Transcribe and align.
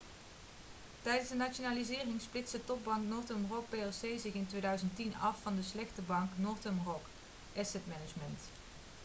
tijdens 1.01 1.29
de 1.29 1.35
nationalisering 1.35 2.21
splitste 2.21 2.63
topbank 2.65 3.07
northern 3.07 3.47
rock 3.49 3.69
plc 3.69 4.19
zich 4.19 4.33
in 4.33 4.47
2010 4.47 5.15
af 5.15 5.41
van 5.41 5.55
de 5.55 5.63
'slechte 5.63 6.01
bank' 6.01 6.31
northern 6.37 6.81
rock 6.85 7.03
asset 7.57 7.87
management 7.87 8.39